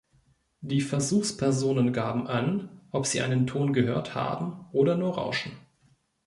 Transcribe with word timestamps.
Die 0.61 0.81
Versuchspersonen 0.81 1.93
gaben 1.93 2.25
an, 2.27 2.69
ob 2.89 3.05
sie 3.05 3.21
einen 3.21 3.45
Ton 3.45 3.71
gehört 3.71 4.15
haben 4.15 4.65
oder 4.71 4.97
nur 4.97 5.13
Rauschen. 5.13 5.51